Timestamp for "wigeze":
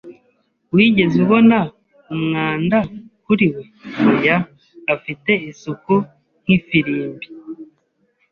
0.73-1.15